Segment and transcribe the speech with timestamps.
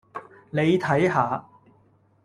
[0.49, 1.45] 你睇吓